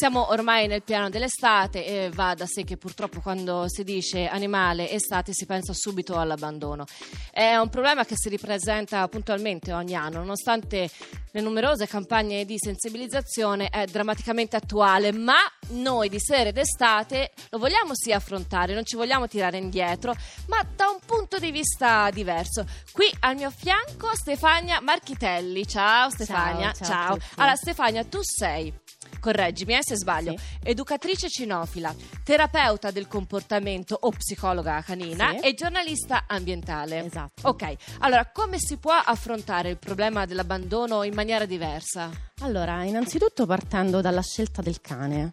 Siamo 0.00 0.30
ormai 0.30 0.68
nel 0.68 0.84
piano 0.84 1.10
dell'estate 1.10 1.84
e 1.84 2.10
va 2.10 2.32
da 2.34 2.46
sé 2.46 2.62
che 2.62 2.76
purtroppo 2.76 3.20
quando 3.20 3.64
si 3.66 3.82
dice 3.82 4.28
animale 4.28 4.92
estate 4.92 5.32
si 5.32 5.44
pensa 5.44 5.72
subito 5.74 6.16
all'abbandono. 6.16 6.84
È 7.32 7.56
un 7.56 7.68
problema 7.68 8.04
che 8.04 8.14
si 8.16 8.28
ripresenta 8.28 9.08
puntualmente 9.08 9.72
ogni 9.72 9.96
anno, 9.96 10.18
nonostante 10.18 10.88
le 11.32 11.40
numerose 11.40 11.88
campagne 11.88 12.44
di 12.44 12.54
sensibilizzazione 12.58 13.70
è 13.70 13.86
drammaticamente 13.86 14.54
attuale, 14.54 15.10
ma 15.10 15.38
noi 15.70 16.08
di 16.08 16.20
sera 16.20 16.50
ed 16.50 16.58
estate 16.58 17.32
lo 17.50 17.58
vogliamo 17.58 17.90
sì 17.96 18.12
affrontare, 18.12 18.74
non 18.74 18.84
ci 18.84 18.94
vogliamo 18.94 19.26
tirare 19.26 19.58
indietro, 19.58 20.14
ma 20.46 20.64
da 20.76 20.90
un 20.90 21.00
punto 21.04 21.40
di 21.40 21.50
vista 21.50 22.08
diverso. 22.10 22.64
Qui 22.92 23.12
al 23.18 23.34
mio 23.34 23.50
fianco 23.50 24.14
Stefania 24.14 24.80
Marchitelli. 24.80 25.66
Ciao 25.66 26.08
Stefania. 26.10 26.70
Ciao, 26.70 26.86
ciao 26.86 27.14
tutti. 27.14 27.26
Allora 27.38 27.56
Stefania, 27.56 28.04
tu 28.04 28.20
sei 28.22 28.72
correggimi 29.18 29.74
eh, 29.74 29.78
se 29.82 29.96
sbaglio, 29.96 30.36
Sì. 30.36 30.44
educatrice 30.64 31.28
cinofila, 31.28 31.94
terapeuta 32.24 32.90
del 32.90 33.06
comportamento 33.08 33.96
o 34.00 34.10
psicologa 34.10 34.82
canina 34.82 35.30
Sì. 35.38 35.46
e 35.48 35.54
giornalista 35.54 36.24
ambientale. 36.26 37.04
Esatto. 37.04 37.48
Ok, 37.48 37.74
allora 38.00 38.26
come 38.32 38.56
si 38.58 38.76
può 38.76 38.92
affrontare 38.92 39.70
il 39.70 39.78
problema 39.78 40.26
dell'abbandono 40.26 41.02
in 41.02 41.14
maniera 41.14 41.44
diversa? 41.46 42.10
Allora, 42.40 42.84
innanzitutto 42.84 43.46
partendo 43.46 44.00
dalla 44.00 44.22
scelta 44.22 44.62
del 44.62 44.80
cane, 44.80 45.32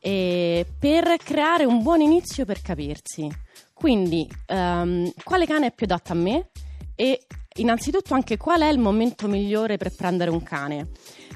e 0.00 0.64
per 0.78 1.16
creare 1.22 1.64
un 1.64 1.82
buon 1.82 2.00
inizio 2.00 2.44
per 2.44 2.62
capirsi. 2.62 3.28
Quindi, 3.74 4.26
ehm, 4.46 5.12
quale 5.24 5.46
cane 5.46 5.66
è 5.66 5.72
più 5.72 5.84
adatto 5.86 6.12
a 6.12 6.14
me? 6.14 6.48
E 6.94 7.26
innanzitutto 7.56 8.14
anche 8.14 8.36
qual 8.38 8.60
è 8.62 8.68
il 8.68 8.78
momento 8.78 9.28
migliore 9.28 9.76
per 9.76 9.94
prendere 9.94 10.30
un 10.30 10.42
cane? 10.42 10.88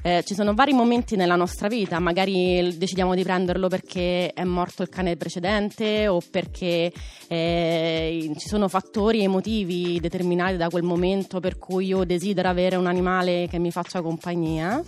Eh, 0.03 0.23
ci 0.25 0.33
sono 0.33 0.55
vari 0.55 0.73
momenti 0.73 1.15
nella 1.15 1.35
nostra 1.35 1.67
vita, 1.67 1.99
magari 1.99 2.75
decidiamo 2.75 3.13
di 3.13 3.21
prenderlo 3.21 3.67
perché 3.67 4.33
è 4.33 4.43
morto 4.43 4.81
il 4.81 4.89
cane 4.89 5.15
precedente 5.15 6.07
o 6.07 6.21
perché 6.27 6.91
eh, 7.27 8.31
ci 8.35 8.47
sono 8.47 8.67
fattori 8.67 9.21
emotivi 9.21 9.99
determinati 9.99 10.57
da 10.57 10.69
quel 10.69 10.81
momento 10.81 11.39
per 11.39 11.59
cui 11.59 11.85
io 11.85 12.03
desidero 12.03 12.49
avere 12.49 12.77
un 12.77 12.87
animale 12.87 13.47
che 13.47 13.59
mi 13.59 13.69
faccia 13.69 14.01
compagnia. 14.01 14.81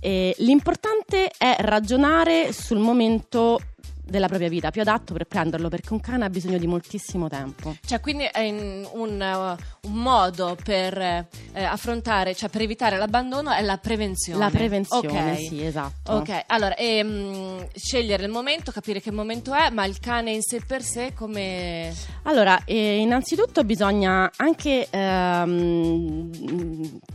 Eh, 0.00 0.34
l'importante 0.38 1.30
è 1.36 1.56
ragionare 1.58 2.52
sul 2.52 2.78
momento 2.78 3.58
della 4.04 4.28
propria 4.28 4.48
vita 4.48 4.70
più 4.70 4.82
adatto 4.82 5.12
per 5.12 5.24
prenderlo 5.24 5.68
perché 5.68 5.92
un 5.92 6.00
cane 6.00 6.24
ha 6.24 6.30
bisogno 6.30 6.58
di 6.58 6.66
moltissimo 6.66 7.28
tempo. 7.28 7.76
Cioè, 7.84 8.00
quindi 8.00 8.24
è 8.24 8.48
un, 8.50 8.86
uh, 8.92 9.88
un 9.88 9.92
modo 9.94 10.56
per 10.62 10.98
eh, 10.98 11.26
affrontare, 11.64 12.34
cioè 12.34 12.48
per 12.48 12.62
evitare 12.62 12.96
l'abbandono 12.98 13.50
è 13.50 13.62
la 13.62 13.78
prevenzione. 13.78 14.38
La 14.38 14.50
prevenzione, 14.50 15.32
Ok. 15.32 15.38
sì, 15.38 15.64
esatto. 15.64 16.12
Ok, 16.12 16.44
allora 16.46 16.74
ehm, 16.76 17.66
scegliere 17.74 18.24
il 18.24 18.30
momento, 18.30 18.70
capire 18.72 19.00
che 19.00 19.10
momento 19.10 19.52
è, 19.54 19.70
ma 19.70 19.84
il 19.86 19.98
cane 19.98 20.32
in 20.32 20.42
sé 20.42 20.60
per 20.66 20.82
sé 20.82 21.12
come... 21.14 21.92
Allora, 22.24 22.62
eh, 22.64 22.98
innanzitutto 22.98 23.64
bisogna 23.64 24.30
anche 24.36 24.86
ehm, 24.90 26.30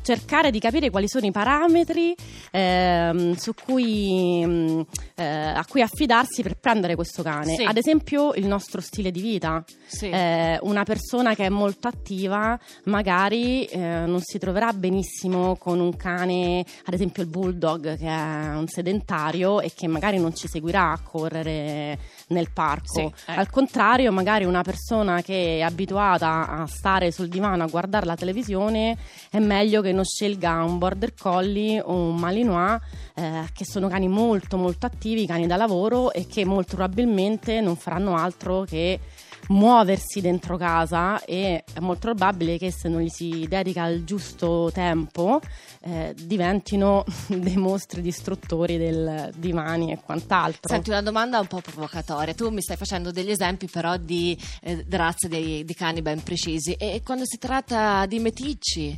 cercare 0.02 0.52
di 0.52 0.60
capire 0.60 0.90
quali 0.90 1.08
sono 1.08 1.26
i 1.26 1.32
parametri 1.32 2.16
ehm, 2.52 3.36
su 3.36 3.54
cui, 3.54 4.44
mm, 4.46 4.82
eh, 5.16 5.26
a 5.26 5.66
cui 5.68 5.82
affidarsi 5.82 6.42
per 6.42 6.56
prendere 6.56 6.79
questo 6.96 7.24
cane. 7.24 7.56
Sì. 7.56 7.64
Ad 7.64 7.78
esempio, 7.78 8.34
il 8.34 8.48
nostro 8.48 8.82
stile 8.82 9.12
di 9.12 9.22
vita. 9.22 9.64
Sì. 9.86 10.10
Eh, 10.10 10.58
una 10.62 10.84
persona 10.84 11.36
che 11.36 11.46
è 11.46 11.50
molto 11.50 11.88
attiva 11.88 12.60
magari 12.86 13.66
eh, 13.66 13.78
non 13.80 14.22
si 14.22 14.38
troverà 14.38 14.72
benissimo 14.74 15.56
con 15.56 15.80
un 15.80 15.96
cane, 15.96 16.66
ad 16.86 16.94
esempio 16.94 17.24
il 17.24 17.30
bulldog 17.30 17.98
che 17.98 18.08
è 18.08 18.56
un 18.56 18.68
sedentario 18.68 19.62
e 19.62 19.72
che 19.74 19.88
magari 19.88 20.20
non 20.20 20.36
ci 20.36 20.48
seguirà 20.48 20.92
a 20.92 21.00
correre 21.02 21.98
nel 22.28 22.52
parco. 22.52 22.94
Sì, 22.94 23.02
ecco. 23.02 23.40
Al 23.40 23.50
contrario, 23.50 24.12
magari 24.12 24.46
una 24.46 24.62
persona 24.62 25.22
che 25.22 25.58
è 25.58 25.62
abituata 25.62 26.48
a 26.48 26.68
stare 26.68 27.12
sul 27.12 27.28
divano 27.30 27.64
a 27.64 27.68
guardare 27.68 28.06
la 28.06 28.16
televisione 28.16 28.98
è 29.30 29.40
meglio 29.40 29.82
che 29.82 29.92
non 29.92 30.06
scelga 30.06 30.64
un 30.64 30.78
border 30.78 31.14
collie 31.14 31.82
o 31.82 31.94
un 31.94 32.16
malinois 32.16 32.80
eh, 33.16 33.50
che 33.54 33.66
sono 33.66 33.88
cani 33.88 34.08
molto 34.08 34.58
molto 34.58 34.86
attivi, 34.86 35.26
cani 35.26 35.48
da 35.48 35.56
lavoro 35.56 36.12
e 36.12 36.26
che 36.28 36.46
molto 36.46 36.69
probabilmente 36.70 37.60
non 37.60 37.76
faranno 37.76 38.16
altro 38.16 38.62
che 38.62 39.00
muoversi 39.50 40.22
dentro 40.22 40.58
casa 40.58 41.24
e 41.24 41.64
è 41.72 41.80
molto 41.80 42.08
probabile 42.10 42.58
che 42.58 42.72
se 42.72 42.88
non 42.88 43.02
gli 43.02 43.10
si 43.10 43.46
dedica 43.48 43.86
il 43.88 44.04
giusto 44.04 44.70
tempo 44.74 45.40
eh, 45.82 46.14
diventino 46.16 47.04
dei 47.28 47.58
mostri 47.58 48.02
distruttori 48.02 48.78
del 48.78 49.32
divani 49.36 49.92
e 49.92 50.00
quant'altro. 50.04 50.70
Senti 50.74 50.90
una 50.90 51.02
domanda 51.02 51.40
un 51.40 51.48
po' 51.48 51.62
provocatoria. 51.62 52.34
Tu 52.34 52.50
mi 52.50 52.62
stai 52.62 52.78
facendo 52.78 53.12
degli 53.12 53.32
esempi 53.32 53.68
però 53.68 53.98
di 53.98 54.38
eh, 54.62 54.86
razze 54.90 55.28
dei- 55.28 55.64
di 55.64 55.74
cani 55.74 56.02
ben 56.02 56.22
precisi. 56.22 56.74
E 56.74 57.02
quando 57.04 57.26
si 57.26 57.38
tratta 57.38 58.06
di 58.06 58.20
meticci? 58.20 58.98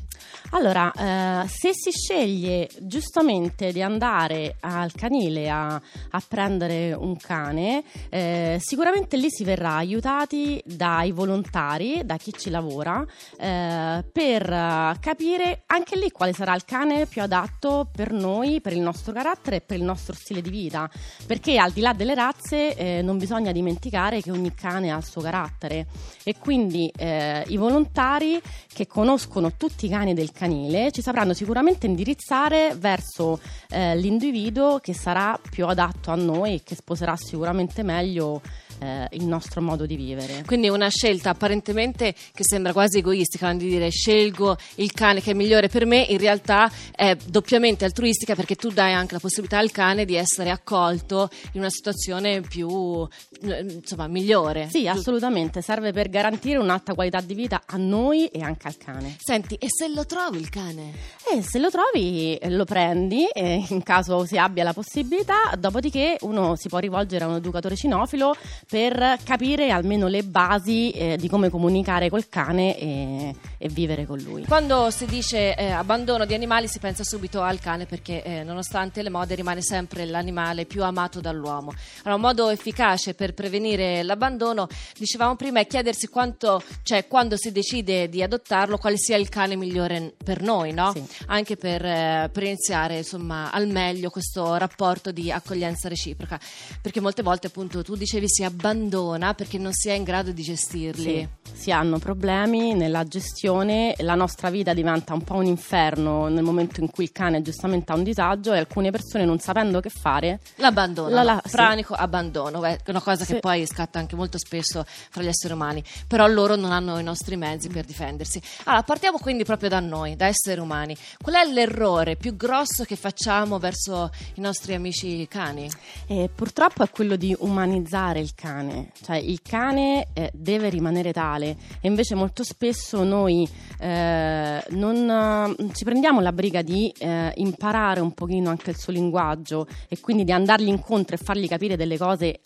Allora, 0.52 0.92
eh, 0.92 1.48
se 1.48 1.72
si 1.74 1.92
sceglie 1.92 2.70
giustamente 2.80 3.72
di 3.72 3.82
andare 3.82 4.58
al 4.60 4.92
canile 4.94 5.50
a, 5.50 5.74
a 5.76 6.24
prendere 6.28 6.94
un 6.94 7.16
cane, 7.18 7.84
eh, 8.10 8.58
sicuramente 8.60 9.18
lì 9.18 9.28
si 9.30 9.44
verrà 9.44 9.76
aiutati 9.76 10.41
dai 10.66 11.12
volontari, 11.12 12.02
da 12.04 12.18
chi 12.18 12.34
ci 12.34 12.50
lavora, 12.50 13.06
eh, 13.38 14.04
per 14.12 14.52
eh, 14.52 14.96
capire 15.00 15.64
anche 15.68 15.98
lì 15.98 16.12
quale 16.12 16.34
sarà 16.34 16.56
il 16.56 16.66
cane 16.66 17.06
più 17.06 17.22
adatto 17.22 17.90
per 17.92 18.12
noi, 18.12 18.62
per 18.62 18.74
il 18.74 18.82
nostro 18.82 19.14
carattere 19.14 19.58
e 19.58 19.62
per 19.62 19.78
il 19.78 19.84
nostro 19.84 20.14
stile 20.14 20.42
di 20.42 20.50
vita. 20.50 20.90
Perché 21.26 21.58
al 21.58 21.72
di 21.72 21.82
là 21.82 21.94
delle 21.94 22.16
razze 22.16 22.76
eh, 22.76 23.02
non 23.02 23.18
bisogna 23.18 23.52
dimenticare 23.52 24.22
che 24.22 24.32
ogni 24.32 24.54
cane 24.54 24.92
ha 24.92 24.98
il 24.98 25.06
suo 25.06 25.22
carattere 25.22 25.88
e 26.24 26.36
quindi 26.38 26.92
eh, 26.96 27.44
i 27.48 27.58
volontari 27.58 28.42
che 28.72 28.88
conoscono 28.88 29.54
tutti 29.58 29.86
i 29.86 29.90
cani 29.90 30.14
del 30.14 30.32
canile 30.32 30.92
ci 30.92 31.02
sapranno 31.02 31.34
sicuramente 31.34 31.86
indirizzare 31.86 32.76
verso 32.78 33.40
eh, 33.70 33.96
l'individuo 33.96 34.80
che 34.80 34.94
sarà 34.94 35.40
più 35.50 35.68
adatto 35.68 36.12
a 36.12 36.16
noi 36.16 36.56
e 36.56 36.62
che 36.64 36.76
sposerà 36.76 37.16
sicuramente 37.16 37.84
meglio 37.84 38.42
eh, 38.82 39.08
il 39.12 39.26
nostro 39.26 39.62
modo 39.62 39.86
di 39.86 39.96
vivere. 39.96 40.44
Quindi 40.46 40.70
una 40.70 40.90
scelta 40.90 41.30
apparentemente 41.30 42.14
che 42.34 42.44
sembra 42.44 42.74
quasi 42.74 42.98
egoistica, 42.98 43.54
di 43.54 43.70
dire 43.70 43.90
scelgo 43.90 44.58
il 44.76 44.92
cane 44.92 45.22
che 45.22 45.32
è 45.32 45.34
migliore 45.34 45.68
per 45.68 45.86
me, 45.86 46.06
in 46.10 46.18
realtà 46.18 46.72
è 46.96 47.16
doppiamente 47.26 47.86
altruistica 47.86 48.36
perché 48.36 48.56
tu 48.56 48.70
dai 48.70 48.94
anche 48.94 49.14
la 49.14 49.20
possibilità 49.20 49.60
al 49.60 49.72
cane 49.72 50.06
di 50.06 50.16
essere 50.16 50.50
accolto 50.50 51.30
in 51.54 51.62
una 51.62 51.70
situazione 51.70 52.42
più, 52.42 53.08
eh, 53.44 53.60
insomma, 53.60 54.08
migliore. 54.08 54.68
Sì, 54.70 54.88
assolutamente, 54.88 55.62
serve 55.62 55.92
per 55.92 56.10
garantire 56.10 56.58
un'alta 56.58 56.94
qualità 56.94 57.22
di 57.22 57.34
vita 57.34 57.62
a 57.66 57.78
noi 57.78 58.28
e 58.28 58.42
anche 58.42 58.68
al 58.68 58.78
cane. 58.78 59.16
Senti, 59.20 59.56
e 59.56 59.68
se 59.70 59.88
lo 59.90 60.06
trovi 60.06 60.40
il 60.40 60.50
cane? 60.50 60.94
E 61.32 61.42
se 61.44 61.60
lo 61.60 61.70
trovi 61.70 62.36
eh, 62.36 62.50
lo 62.50 62.66
prendi 62.66 63.28
eh, 63.28 63.64
in 63.70 63.84
caso 63.84 64.26
si 64.26 64.38
abbia 64.38 64.64
la 64.64 64.74
possibilità, 64.74 65.54
dopodiché 65.58 66.18
uno 66.22 66.56
si 66.56 66.68
può 66.68 66.80
rivolgere 66.80 67.26
a 67.26 67.28
un 67.28 67.36
educatore 67.36 67.76
cinofilo 67.76 68.36
per 68.72 69.18
capire 69.26 69.70
almeno 69.70 70.08
le 70.08 70.24
basi 70.24 70.92
eh, 70.92 71.18
di 71.18 71.28
come 71.28 71.50
comunicare 71.50 72.10
col 72.10 72.30
cane 72.30 72.80
e, 72.80 73.36
e 73.58 73.68
vivere 73.68 74.06
con 74.06 74.18
lui. 74.20 74.46
Quando 74.46 74.90
si 74.92 75.06
dice 75.06 75.56
eh, 75.56 75.72
abbandono 75.72 76.24
di 76.24 76.34
animali 76.34 76.70
si 76.70 76.80
pensa 76.80 77.04
subito 77.04 77.42
al 77.42 77.60
cane 77.60 77.86
perché 77.86 78.24
eh, 78.24 78.44
nonostante 78.44 79.02
le 79.02 79.10
mode 79.10 79.36
rimane 79.36 79.62
sempre 79.62 80.06
l'animale 80.06 80.64
più 80.64 80.86
amato 80.86 81.20
dall'uomo. 81.20 81.74
Allora, 82.04 82.16
un 82.16 82.22
modo 82.22 82.48
efficace 82.48 83.14
per 83.14 83.34
prevenire 83.34 84.04
l'abbandono, 84.04 84.70
dicevamo 84.98 85.36
prima, 85.36 85.60
è 85.60 85.68
chiedersi 85.68 86.08
quanto, 86.08 86.64
cioè 86.84 87.08
quando 87.08 87.36
si 87.36 87.52
decide 87.52 88.08
di 88.08 88.24
adottarlo, 88.24 88.78
quale 88.78 88.96
sia 88.98 89.18
il 89.18 89.28
cane 89.28 89.58
migliore 89.58 90.14
per 90.24 90.42
noi, 90.42 90.72
no? 90.72 90.94
Sì. 90.94 91.04
Anche 91.26 91.58
per, 91.58 91.84
eh, 91.84 92.30
per 92.32 92.44
iniziare 92.44 93.00
insomma 93.00 93.52
al 93.52 93.68
meglio 93.68 94.10
questo 94.10 94.56
rapporto 94.56 95.12
di 95.12 95.30
accoglienza 95.30 95.90
reciproca. 95.90 96.40
Perché 96.82 97.02
molte 97.02 97.22
volte 97.22 97.48
appunto 97.48 97.84
tu 97.84 97.98
dicevi 97.98 98.30
si 98.30 98.46
abbandona 98.66 99.34
perché 99.34 99.58
non 99.58 99.74
si 99.74 99.90
è 99.90 99.94
in 99.94 100.04
grado 100.04 100.32
di 100.32 100.44
gestirli. 100.44 101.28
Sì, 101.44 101.52
si 101.54 101.72
hanno 101.72 101.98
problemi 101.98 102.74
nella 102.74 103.04
gestione, 103.04 103.96
la 104.00 104.16
nostra 104.16 104.50
vita 104.50 104.74
diventa 104.74 105.14
un 105.14 105.24
po' 105.24 105.36
un 105.36 105.46
inferno 105.46 106.28
nel 106.28 106.44
momento 106.44 106.80
in 106.80 106.90
cui 106.90 107.06
il 107.06 107.12
cane 107.12 107.42
giustamente 107.42 107.92
ha 107.92 107.96
un 107.96 108.04
disagio 108.04 108.54
e 108.54 108.60
alcune 108.60 108.92
persone 108.92 109.26
non 109.26 109.40
sapendo 109.40 109.80
che 109.80 109.90
fare 109.90 110.40
L'abbandono, 110.56 111.10
La- 111.10 111.24
la- 111.24 111.42
sì. 111.44 111.52
pranico 111.52 111.94
abbandono, 111.94 112.64
è 112.64 112.78
una 112.88 113.02
cosa 113.02 113.26
che 113.26 113.34
Sì. 113.34 113.40
poi 113.40 113.66
scatta 113.66 114.00
anche 114.00 114.16
molto 114.16 114.38
spesso 114.38 114.86
fra 114.86 115.22
gli 115.24 115.28
esseri 115.28 115.54
umani, 115.54 115.84
però 116.08 116.28
loro 116.28 116.56
non 116.56 116.72
hanno 116.72 116.98
i 117.00 117.04
nostri 117.04 117.36
mezzi 117.36 117.68
per 117.68 117.86
difendersi. 117.86 118.42
Allora, 118.66 118.84
partiamo 118.84 119.18
quindi 119.18 119.44
proprio 119.44 119.70
da 119.70 119.80
noi, 119.80 120.16
da 120.16 120.28
esseri 120.28 120.60
umani. 120.60 120.96
Qual 121.22 121.36
è 121.36 121.46
l'errore 121.52 122.16
più 122.16 122.36
grosso 122.36 122.84
che 122.84 122.96
facciamo 122.96 123.58
verso 123.60 124.10
i 124.36 124.42
nostri 124.42 124.74
amici 124.76 125.28
cani? 125.28 125.70
E 126.08 126.30
purtroppo 126.34 126.84
è 126.84 126.90
quello 126.90 127.16
di 127.16 127.36
umanizzare 127.40 128.20
il 128.20 128.34
cane. 128.36 128.51
Cane, 128.52 128.92
cioè 129.02 129.16
il 129.16 129.42
cane 129.42 130.08
eh, 130.14 130.30
deve 130.34 130.70
rimanere 130.70 131.14
tale. 131.14 131.56
E 131.80 131.88
invece 131.88 132.16
molto 132.16 132.44
spesso 132.44 133.04
noi 133.04 133.48
eh, 133.80 134.64
non 134.70 135.56
eh, 135.58 135.74
ci 135.74 135.84
prendiamo 135.84 136.20
la 136.20 136.34
briga 136.34 136.62
di 136.62 136.94
eh, 136.98 137.32
imparare 137.36 138.02
un 138.02 138.14
pochino 138.14 138.50
anche 138.50 138.72
il 138.72 138.78
suo 138.78 138.92
linguaggio 138.92 139.68
e 139.88 140.00
quindi 140.00 140.24
di 140.24 140.32
andargli 140.32 140.68
incontro 140.68 141.16
e 141.16 141.20
fargli 141.20 141.48
capire 141.48 141.76
delle 141.76 141.98
cose 141.98 142.26
eh, 142.28 142.40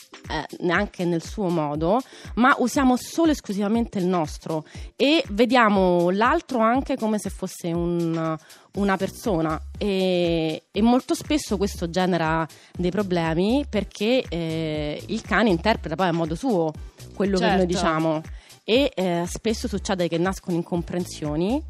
neanche 0.60 1.06
nel 1.06 1.24
suo 1.24 1.50
modo, 1.50 2.00
ma 2.36 2.56
usiamo 2.60 2.96
solo 2.96 3.30
e 3.30 3.32
esclusivamente 3.32 3.98
il 3.98 4.06
nostro. 4.06 4.66
E 4.96 5.24
vediamo 5.30 6.10
l'altro 6.12 6.60
anche 6.60 6.96
come 6.96 7.18
se 7.18 7.30
fosse 7.30 7.72
un 7.72 8.38
una 8.76 8.98
persona 8.98 9.62
e, 9.78 10.64
e, 10.72 10.82
molto 10.82 11.14
spesso 11.14 11.58
questo 11.58 11.90
genera 11.90 12.48
dei 12.78 12.92
problemi 12.92 13.66
perché 13.70 14.24
eh, 14.28 15.04
il 15.08 15.22
cane 15.22 15.50
interpreta 15.50 15.96
poi 15.96 16.08
a 16.08 16.14
modo 16.14 16.36
suo 16.36 16.72
quello 17.14 17.38
certo. 17.38 17.54
che 17.54 17.64
noi 17.64 17.72
certo. 17.72 17.88
diciamo 17.88 18.22
e 18.64 18.92
eh, 18.96 19.24
spesso 19.28 19.68
succede 19.68 20.08
che 20.08 20.18
nascono 20.18 20.56
incomprensioni 20.58 21.64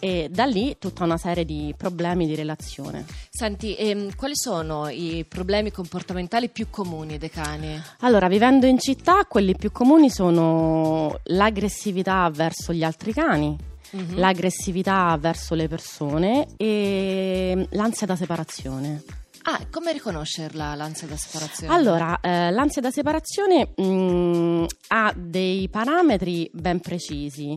e 0.00 0.28
da 0.30 0.46
lì 0.46 0.76
tutta 0.78 1.04
una 1.04 1.18
serie 1.18 1.44
di 1.44 1.74
problemi 1.76 2.26
di 2.26 2.34
relazione. 2.34 3.04
Senti, 3.28 3.76
ehm, 3.76 4.16
quali 4.16 4.34
sono 4.34 4.88
i 4.88 5.26
problemi 5.28 5.70
comportamentali 5.70 6.48
più 6.48 6.68
comuni 6.70 7.18
dei 7.18 7.28
cani? 7.28 7.80
Allora, 8.00 8.26
vivendo 8.26 8.66
in 8.66 8.78
città, 8.78 9.26
quelli 9.28 9.54
più 9.54 9.70
comuni 9.70 10.10
sono 10.10 11.20
l'aggressività 11.24 12.30
verso 12.32 12.72
gli 12.72 12.82
altri 12.82 13.12
cani, 13.12 13.56
mm-hmm. 13.96 14.18
l'aggressività 14.18 15.16
verso 15.20 15.54
le 15.54 15.68
persone 15.68 16.46
e 16.56 17.66
l'ansia 17.70 18.06
da 18.06 18.16
separazione. 18.16 19.02
Ah, 19.42 19.66
come 19.70 19.92
riconoscerla 19.92 20.74
l'ansia 20.74 21.06
da 21.06 21.16
separazione? 21.16 21.72
Allora, 21.72 22.20
eh, 22.20 22.50
l'ansia 22.50 22.82
da 22.82 22.90
separazione 22.90 23.72
mh, 23.74 23.82
mm, 23.82 24.64
ha 24.88 25.12
dei 25.16 25.68
parametri 25.68 26.50
ben 26.52 26.80
precisi 26.80 27.56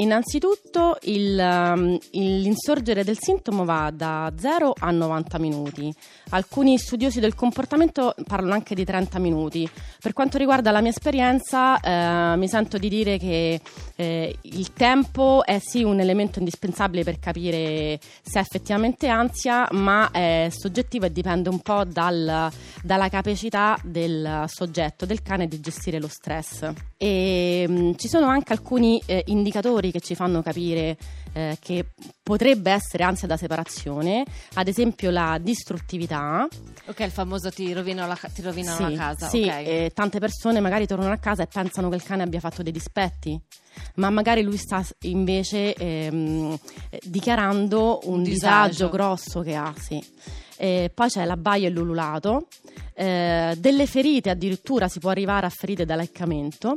Innanzitutto 0.00 0.96
il, 1.02 1.36
um, 1.36 1.98
l'insorgere 2.12 3.02
del 3.02 3.16
sintomo 3.18 3.64
va 3.64 3.90
da 3.92 4.32
0 4.36 4.74
a 4.78 4.92
90 4.92 5.38
minuti. 5.38 5.92
Alcuni 6.30 6.78
studiosi 6.78 7.18
del 7.18 7.34
comportamento 7.34 8.14
parlano 8.24 8.52
anche 8.52 8.76
di 8.76 8.84
30 8.84 9.18
minuti. 9.18 9.68
Per 10.00 10.12
quanto 10.12 10.38
riguarda 10.38 10.70
la 10.70 10.80
mia 10.80 10.90
esperienza, 10.90 11.80
eh, 11.80 12.36
mi 12.36 12.46
sento 12.46 12.78
di 12.78 12.88
dire 12.88 13.18
che 13.18 13.60
eh, 13.96 14.36
il 14.42 14.72
tempo 14.72 15.44
è 15.44 15.58
sì 15.58 15.82
un 15.82 15.98
elemento 15.98 16.38
indispensabile 16.38 17.02
per 17.02 17.18
capire 17.18 17.98
se 18.22 18.38
è 18.38 18.42
effettivamente 18.42 19.08
ansia, 19.08 19.66
ma 19.72 20.12
è 20.12 20.48
soggettivo 20.50 21.06
e 21.06 21.12
dipende 21.12 21.48
un 21.48 21.58
po' 21.58 21.82
dal, 21.84 22.48
dalla 22.84 23.08
capacità 23.08 23.76
del 23.82 24.44
soggetto, 24.46 25.06
del 25.06 25.22
cane, 25.22 25.48
di 25.48 25.58
gestire 25.58 25.98
lo 25.98 26.08
stress. 26.08 26.70
E, 26.96 27.64
mm, 27.68 27.92
ci 27.96 28.06
sono 28.06 28.26
anche 28.26 28.52
alcuni 28.52 29.02
eh, 29.06 29.24
indicatori 29.26 29.87
indicatori 29.88 29.90
che 29.90 30.00
ci 30.00 30.14
fanno 30.14 30.42
capire 30.42 30.96
eh, 31.32 31.56
che 31.60 31.86
potrebbe 32.22 32.70
essere 32.70 33.04
ansia 33.04 33.26
da 33.26 33.36
separazione, 33.36 34.24
ad 34.54 34.68
esempio 34.68 35.10
la 35.10 35.38
distruttività. 35.40 36.46
Ok, 36.86 37.00
il 37.00 37.10
famoso 37.10 37.50
ti 37.50 37.72
rovinano 37.72 38.08
la, 38.08 38.18
ti 38.32 38.42
rovinano 38.42 38.76
sì, 38.76 38.82
la 38.82 38.90
casa. 38.92 39.28
Sì, 39.28 39.42
okay. 39.42 39.64
eh, 39.64 39.90
tante 39.94 40.18
persone 40.18 40.60
magari 40.60 40.86
tornano 40.86 41.12
a 41.12 41.18
casa 41.18 41.42
e 41.42 41.46
pensano 41.46 41.88
che 41.88 41.96
il 41.96 42.02
cane 42.02 42.22
abbia 42.22 42.40
fatto 42.40 42.62
dei 42.62 42.72
dispetti, 42.72 43.38
ma 43.96 44.10
magari 44.10 44.42
lui 44.42 44.56
sta 44.56 44.84
invece 45.02 45.74
ehm, 45.74 46.58
dichiarando 47.02 48.00
un, 48.04 48.18
un 48.18 48.22
disagio. 48.22 48.68
disagio. 48.68 48.90
grosso 48.90 49.40
che 49.40 49.54
ha, 49.54 49.74
sì. 49.78 50.02
Eh, 50.60 50.90
poi 50.92 51.08
c'è 51.08 51.24
l'abbaio 51.24 51.68
e 51.68 51.70
l'ululato, 51.70 52.48
eh, 52.94 53.54
delle 53.58 53.86
ferite 53.86 54.30
addirittura 54.30 54.88
si 54.88 54.98
può 54.98 55.10
arrivare 55.10 55.46
a 55.46 55.50
ferite 55.50 55.84
da 55.84 55.94
leccamento, 55.94 56.74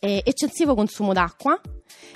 eh, 0.00 0.22
eccessivo 0.24 0.74
consumo 0.74 1.12
d'acqua, 1.12 1.60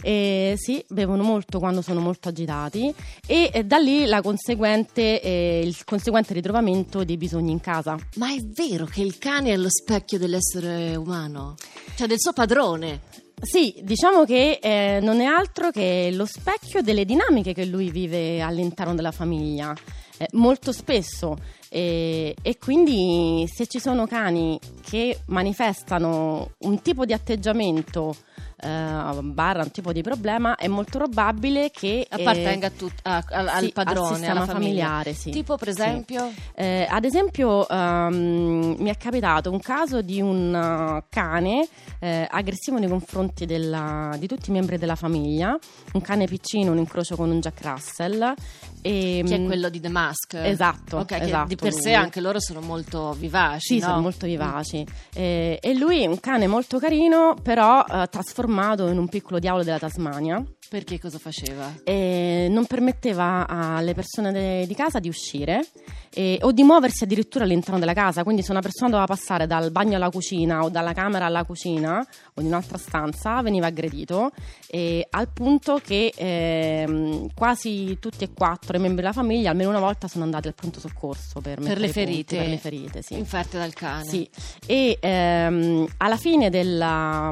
eh, 0.03 0.55
sì, 0.57 0.85
bevono 0.89 1.23
molto 1.23 1.59
quando 1.59 1.83
sono 1.83 2.01
molto 2.01 2.29
agitati 2.29 2.93
e 3.27 3.51
eh, 3.53 3.65
da 3.65 3.79
lì 3.79 4.05
eh, 4.05 5.63
il 5.65 5.85
conseguente 5.85 6.33
ritrovamento 6.33 7.05
dei 7.05 7.17
bisogni 7.17 7.53
in 7.53 7.61
casa. 7.61 7.97
Ma 8.17 8.33
è 8.33 8.39
vero 8.41 8.87
che 8.87 9.03
il 9.03 9.19
cane 9.19 9.53
è 9.53 9.57
lo 9.57 9.69
specchio 9.71 10.19
dell'essere 10.19 10.97
umano? 10.97 11.55
Cioè 11.97 12.07
del 12.07 12.19
suo 12.19 12.33
padrone? 12.33 13.01
Sì, 13.43 13.75
diciamo 13.83 14.25
che 14.25 14.59
eh, 14.61 14.99
non 15.01 15.21
è 15.21 15.25
altro 15.25 15.71
che 15.71 16.11
lo 16.13 16.27
specchio 16.27 16.83
delle 16.83 17.07
dinamiche 17.07 17.55
che 17.55 17.65
lui 17.65 17.91
vive 17.91 18.43
all'interno 18.43 18.95
della 18.95 19.13
famiglia. 19.13 19.75
Eh, 20.19 20.29
molto 20.33 20.71
spesso 20.71 21.39
e, 21.71 22.35
e, 22.43 22.59
quindi 22.59 23.49
se 23.51 23.67
ci 23.67 23.81
sono 23.81 24.07
cani 24.07 24.59
che 24.83 25.21
manifestano 25.29 26.51
un 26.59 26.83
tipo 26.83 27.07
di 27.07 27.15
atteggiamento 27.15 28.15
eh, 28.61 29.23
barra 29.23 29.63
un 29.63 29.71
tipo 29.71 29.93
di 29.93 30.03
problema, 30.03 30.57
è 30.57 30.69
molto 30.69 30.99
probabile 30.99 31.71
che 31.71 32.07
appartenga 32.09 32.67
eh, 32.67 32.77
tut- 32.77 33.01
a, 33.03 33.17
a, 33.17 33.39
al 33.39 33.65
sì, 33.65 33.73
padrone, 33.73 34.09
al 34.09 34.15
sistema 34.17 34.45
familiare. 34.45 35.13
Sì. 35.15 35.31
Tipo, 35.31 35.57
per 35.57 35.69
esempio? 35.69 36.29
Sì. 36.29 36.41
Eh, 36.57 36.87
ad 36.89 37.05
esempio, 37.05 37.67
um, 37.69 38.77
mi 38.79 38.91
è 38.91 38.97
capitato 38.97 39.51
un 39.51 39.61
caso 39.61 40.03
di 40.03 40.21
un 40.21 40.53
uh, 40.53 41.03
cane 41.09 41.67
eh, 42.01 42.27
aggressivo 42.31 42.79
nei 42.79 42.89
confronti 42.89 43.47
della, 43.47 44.15
di 44.19 44.27
tutti 44.27 44.51
i 44.51 44.53
membri 44.53 44.77
della 44.77 44.97
famiglia, 44.97 45.59
un 45.93 46.01
cane 46.01 46.27
piccino, 46.27 46.73
un 46.73 46.79
incrocio 46.79 47.17
con 47.17 47.31
un 47.31 47.41
Jack 47.41 47.63
Russell. 47.63 48.35
E, 48.83 49.23
che 49.27 49.35
è 49.35 49.45
quello 49.45 49.69
di 49.69 49.79
The 49.79 49.91
Mask. 49.91 50.35
Esatto. 50.35 50.99
Okay, 50.99 51.21
esatto 51.21 51.49
di 51.49 51.57
per 51.57 51.75
sé 51.75 51.93
anche 51.93 52.21
loro 52.21 52.41
sono 52.41 52.61
molto 52.61 53.13
vivaci. 53.13 53.75
Sì, 53.75 53.79
no? 53.79 53.89
sono 53.89 54.01
molto 54.01 54.25
vivaci. 54.25 54.87
E, 55.13 55.59
e 55.61 55.75
lui 55.75 56.03
è 56.03 56.07
un 56.07 56.19
cane 56.19 56.47
molto 56.47 56.79
carino, 56.79 57.35
però 57.43 57.85
uh, 57.87 58.07
trasformato 58.09 58.50
trasformato 58.51 58.89
in 58.89 58.99
un 58.99 59.09
piccolo 59.09 59.39
diavolo 59.39 59.63
della 59.63 59.79
Tasmania. 59.79 60.45
Perché 60.69 61.01
cosa 61.01 61.19
faceva? 61.19 61.73
E 61.83 62.47
non 62.49 62.65
permetteva 62.67 63.49
alle 63.49 63.93
persone 63.93 64.31
de- 64.31 64.67
di 64.69 64.75
casa 64.75 65.01
di 65.01 65.09
uscire 65.09 65.67
e, 66.13 66.39
o 66.43 66.53
di 66.53 66.63
muoversi 66.63 67.05
addirittura 67.05 67.43
all'interno 67.43 67.81
della 67.81 67.93
casa. 67.93 68.23
Quindi, 68.23 68.43
se 68.43 68.53
una 68.53 68.61
persona 68.61 68.91
doveva 68.91 69.07
passare 69.07 69.49
dal 69.49 69.73
bagno 69.73 69.97
alla 69.97 70.11
cucina 70.11 70.63
o 70.63 70.69
dalla 70.69 70.93
camera 70.93 71.27
alla 71.27 71.45
cucina 71.45 72.07
o 72.35 72.41
in 72.41 72.47
un'altra 72.47 72.79
stanza, 72.79 73.43
veniva 73.43 73.67
aggredito. 73.67 74.31
E, 74.69 75.05
al 75.11 75.29
punto 75.33 75.81
che 75.83 76.13
eh, 76.15 77.27
quasi 77.35 77.99
tutti 77.99 78.23
e 78.23 78.31
quattro 78.33 78.77
i 78.77 78.81
membri 78.81 79.01
della 79.03 79.13
famiglia, 79.13 79.51
almeno 79.51 79.71
una 79.71 79.81
volta, 79.81 80.07
sono 80.07 80.23
andati 80.23 80.47
al 80.47 80.55
pronto 80.55 80.79
soccorso 80.79 81.41
per, 81.41 81.61
per 81.61 81.81
le 81.81 81.89
ferite. 81.89 82.37
per 82.37 82.47
le 82.47 82.59
ferite 82.59 83.03
sì. 83.03 83.19
inferte 83.19 83.59
dal 83.59 83.73
cane. 83.73 84.05
Sì. 84.05 84.29
E 84.67 84.99
ehm, 85.01 85.87
alla 85.97 86.17
fine 86.17 86.49
della, 86.49 87.29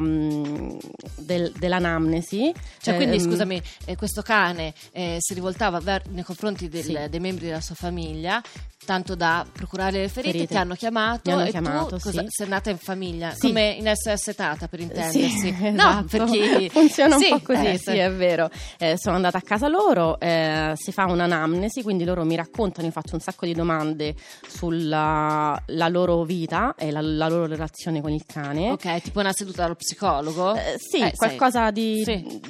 del, 1.17 1.53
dell'anamnesi, 1.57 2.53
cioè, 2.81 2.95
quindi 2.95 3.17
ehm, 3.17 3.23
scusami, 3.23 3.63
eh, 3.87 3.97
questo 3.97 4.23
cane 4.23 4.73
eh, 4.93 5.17
si 5.19 5.35
rivoltava 5.35 5.81
ver- 5.81 6.07
nei 6.09 6.25
confronti 6.25 6.69
del, 6.69 6.85
sì. 6.85 7.07
dei 7.09 7.21
membri 7.21 7.47
della 7.47 7.61
sua 7.61 7.75
famiglia 7.75 8.43
tanto 8.89 9.15
da 9.15 9.45
procurare 9.53 10.01
le 10.01 10.09
ferite, 10.09 10.33
ferite. 10.33 10.55
ti 10.55 10.57
hanno 10.57 10.75
chiamato 10.75 11.31
hanno 11.31 11.45
e 11.45 11.51
chiamato, 11.51 11.97
tu 11.97 12.03
cosa, 12.05 12.23
sì. 12.23 12.27
sei 12.31 12.49
nata 12.49 12.71
in 12.71 12.79
famiglia 12.79 13.33
sì. 13.33 13.49
come 13.49 13.77
in 13.79 13.93
SS 13.95 14.33
Tata 14.35 14.67
per 14.67 14.81
intendersi 14.81 15.29
sì, 15.29 15.51
no 15.73 16.07
esatto. 16.07 16.25
perché 16.25 16.71
funziona 16.71 17.17
un 17.17 17.27
po' 17.29 17.41
così 17.41 17.67
eh, 17.67 17.77
sì 17.77 17.99
è 17.99 18.11
vero 18.11 18.49
eh, 18.79 18.97
sono 18.97 19.17
andata 19.17 19.37
a 19.37 19.43
casa 19.43 19.69
loro 19.69 20.19
eh, 20.19 20.73
si 20.77 20.91
fa 20.91 21.05
un'anamnesi 21.05 21.83
quindi 21.83 22.05
loro 22.05 22.25
mi 22.25 22.35
raccontano 22.35 22.87
io 22.87 22.93
faccio 22.93 23.15
un 23.15 23.21
sacco 23.21 23.45
di 23.45 23.53
domande 23.53 24.15
sulla 24.47 25.63
loro 25.67 26.25
vita 26.25 26.75
e 26.75 26.91
la, 26.91 27.03
la, 27.03 27.29
loro 27.29 27.45
relazione 27.45 28.01
con 28.01 28.13
il 28.13 28.25
cane 28.25 28.71
ok 28.71 29.03
tipo 29.03 29.21
una 29.21 29.35
seduta 29.35 29.65
dallo 29.65 29.75
psicologo 29.75 30.55
eh, 30.55 30.77
sì 30.79 31.03
eh, 31.03 31.13
qualcosa 31.15 31.71
di, 31.71 32.03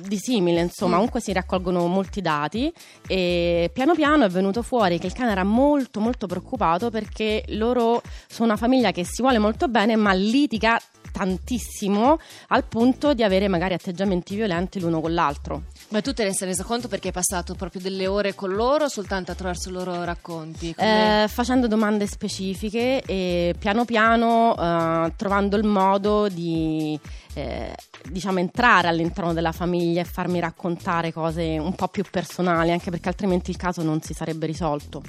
di, 0.06 0.18
simile 0.18 0.60
insomma 0.60 0.92
mm. 0.92 0.98
comunque 0.98 1.20
si 1.20 1.32
raccolgono 1.32 1.84
molti 1.88 2.20
dati 2.20 2.72
e 3.08 3.70
piano 3.72 3.94
piano 3.94 4.24
è 4.24 4.28
venuto 4.28 4.62
fuori 4.62 5.00
che 5.00 5.08
il 5.08 5.12
cane 5.12 5.32
era 5.32 5.42
molto 5.42 5.98
molto 5.98 6.26
preoccupato 6.28 6.90
perché 6.90 7.42
loro 7.48 8.00
sono 8.28 8.50
una 8.50 8.56
famiglia 8.56 8.92
che 8.92 9.04
si 9.04 9.20
vuole 9.22 9.38
molto 9.38 9.66
bene 9.66 9.96
ma 9.96 10.12
litiga 10.12 10.80
tantissimo 11.10 12.18
al 12.48 12.64
punto 12.64 13.14
di 13.14 13.22
avere 13.22 13.48
magari 13.48 13.74
atteggiamenti 13.74 14.34
violenti 14.34 14.80
l'uno 14.80 15.00
con 15.00 15.14
l'altro. 15.14 15.62
Ma 15.88 16.00
tu 16.00 16.12
te 16.12 16.24
ne 16.24 16.34
sei 16.34 16.48
reso 16.48 16.64
conto 16.64 16.88
perché 16.88 17.08
hai 17.08 17.12
passato 17.12 17.54
proprio 17.54 17.80
delle 17.80 18.06
ore 18.06 18.34
con 18.34 18.50
loro 18.50 18.84
o 18.84 18.88
soltanto 18.88 19.32
attraverso 19.32 19.70
i 19.70 19.72
loro 19.72 20.04
racconti? 20.04 20.74
Eh, 20.76 21.26
facendo 21.28 21.66
domande 21.66 22.06
specifiche 22.06 23.02
e 23.02 23.54
piano 23.58 23.84
piano 23.84 24.54
eh, 24.56 25.12
trovando 25.16 25.56
il 25.56 25.64
modo 25.64 26.28
di 26.28 26.98
eh, 27.34 27.74
diciamo 28.10 28.38
entrare 28.38 28.88
all'interno 28.88 29.32
della 29.32 29.52
famiglia 29.52 30.00
e 30.00 30.04
farmi 30.04 30.40
raccontare 30.40 31.12
cose 31.12 31.56
un 31.58 31.74
po' 31.74 31.88
più 31.88 32.04
personali, 32.10 32.70
anche 32.70 32.90
perché 32.90 33.08
altrimenti 33.08 33.50
il 33.50 33.56
caso 33.56 33.82
non 33.82 34.00
si 34.02 34.12
sarebbe 34.12 34.46
risolto. 34.46 35.02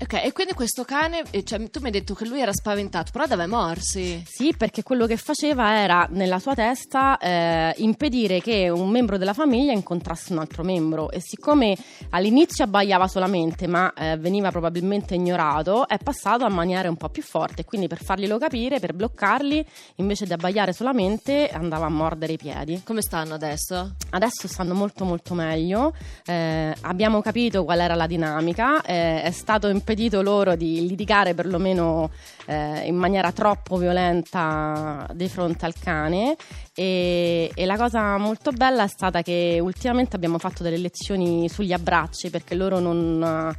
Ok, 0.00 0.14
e 0.24 0.32
quindi 0.32 0.54
questo 0.54 0.84
cane, 0.84 1.22
eh, 1.30 1.44
cioè, 1.44 1.70
tu 1.70 1.78
mi 1.80 1.86
hai 1.86 1.92
detto 1.92 2.14
che 2.14 2.26
lui 2.26 2.40
era 2.40 2.52
spaventato, 2.52 3.10
però 3.12 3.26
deve 3.26 3.46
morsi. 3.46 4.22
Sì, 4.26 4.54
perché 4.56 4.82
quello 4.82 5.06
che 5.06 5.16
faceva 5.16 5.43
era 5.50 6.06
nella 6.10 6.38
sua 6.38 6.54
testa 6.54 7.18
eh, 7.18 7.74
impedire 7.78 8.40
che 8.40 8.68
un 8.68 8.88
membro 8.88 9.18
della 9.18 9.32
famiglia 9.32 9.72
incontrasse 9.72 10.32
un 10.32 10.38
altro 10.38 10.62
membro 10.62 11.10
e 11.10 11.20
siccome 11.20 11.76
all'inizio 12.10 12.64
abbaiava 12.64 13.08
solamente 13.08 13.66
ma 13.66 13.92
eh, 13.92 14.16
veniva 14.16 14.50
probabilmente 14.50 15.14
ignorato, 15.14 15.86
è 15.88 15.98
passato 15.98 16.44
a 16.44 16.48
maniere 16.48 16.88
un 16.88 16.96
po' 16.96 17.08
più 17.08 17.22
forti, 17.22 17.64
quindi 17.64 17.88
per 17.88 18.02
farglielo 18.02 18.38
capire, 18.38 18.80
per 18.80 18.94
bloccarli, 18.94 19.64
invece 19.96 20.26
di 20.26 20.32
abbaiare 20.32 20.72
solamente 20.72 21.48
andava 21.50 21.86
a 21.86 21.90
mordere 21.90 22.34
i 22.34 22.36
piedi. 22.36 22.82
Come 22.84 23.02
stanno 23.02 23.34
adesso? 23.34 23.94
Adesso 24.10 24.48
stanno 24.48 24.74
molto 24.74 25.04
molto 25.04 25.34
meglio, 25.34 25.94
eh, 26.24 26.74
abbiamo 26.82 27.20
capito 27.20 27.64
qual 27.64 27.80
era 27.80 27.94
la 27.94 28.06
dinamica, 28.06 28.82
eh, 28.82 29.22
è 29.22 29.30
stato 29.30 29.68
impedito 29.68 30.22
loro 30.22 30.56
di 30.56 30.86
litigare 30.86 31.34
perlomeno 31.34 32.10
eh, 32.46 32.86
in 32.86 32.96
maniera 32.96 33.32
troppo 33.32 33.76
violenta 33.76 35.06
di 35.12 35.28
fronte 35.34 35.66
al 35.66 35.74
cane. 35.78 36.36
E, 36.74 37.50
e, 37.52 37.66
la 37.66 37.76
cosa 37.76 38.16
molto 38.16 38.52
bella 38.52 38.84
è 38.84 38.88
stata 38.88 39.22
che 39.22 39.58
ultimamente 39.60 40.14
abbiamo 40.16 40.38
fatto 40.38 40.62
delle 40.62 40.78
lezioni 40.78 41.48
sugli 41.48 41.72
abbracci 41.72 42.30
perché 42.30 42.54
loro 42.54 42.78
non 42.78 43.52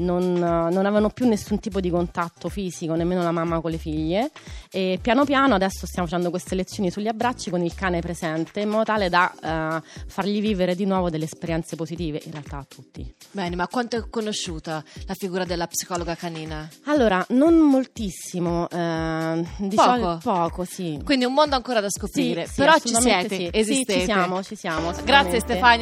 non, 0.00 0.32
non, 0.32 0.76
avevano 0.76 1.10
più 1.10 1.26
nessun 1.26 1.58
tipo 1.58 1.80
di 1.80 1.90
contatto 1.90 2.48
fisico, 2.48 2.94
nemmeno 2.94 3.22
la 3.22 3.30
mamma 3.30 3.60
con 3.60 3.70
le 3.70 3.78
figlie. 3.78 4.30
E 4.70 4.98
piano 5.00 5.24
piano 5.24 5.54
adesso 5.54 5.86
stiamo 5.86 6.08
facendo 6.08 6.30
queste 6.30 6.54
lezioni 6.54 6.90
sugli 6.90 7.08
abbracci 7.08 7.50
con 7.50 7.62
il 7.62 7.74
cane 7.74 8.00
presente, 8.00 8.60
in 8.60 8.68
modo 8.68 8.84
tale 8.84 9.08
da 9.08 9.32
uh, 9.32 9.86
fargli 10.06 10.40
vivere 10.40 10.74
di 10.74 10.84
nuovo 10.84 11.10
delle 11.10 11.24
esperienze 11.24 11.76
positive, 11.76 12.20
in 12.24 12.32
realtà 12.32 12.58
a 12.58 12.66
tutti. 12.68 13.14
Bene, 13.30 13.56
ma 13.56 13.66
quanto 13.68 13.96
è 13.96 14.08
conosciuta 14.08 14.82
la 15.06 15.14
figura 15.14 15.44
della 15.44 15.66
psicologa 15.66 16.14
canina? 16.14 16.68
Allora, 16.84 17.24
non 17.30 17.54
moltissimo, 17.58 18.62
uh, 18.70 19.68
poco. 19.74 20.18
poco, 20.22 20.64
sì. 20.64 21.00
Quindi 21.04 21.24
un 21.24 21.34
mondo 21.34 21.56
ancora 21.56 21.80
da 21.80 21.90
scoprire, 21.90 22.46
sì, 22.46 22.54
però 22.56 22.74
sì, 22.78 22.88
ci 22.88 22.94
siete, 22.94 23.36
sì. 23.36 23.48
esistete. 23.52 23.92
Sì, 23.92 23.98
ci 23.98 24.04
siamo, 24.04 24.42
ci 24.42 24.56
siamo. 24.56 24.92
Grazie 25.04 25.40
Stefania. 25.40 25.78